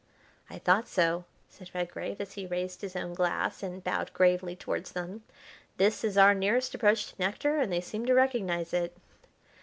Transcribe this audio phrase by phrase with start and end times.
[0.49, 4.93] "I thought so," said Redgrave, as he raised his own glass, and bowed gravely towards
[4.93, 5.21] them.
[5.77, 8.97] "This is our nearest approach to nectar, and they seem to recognise it."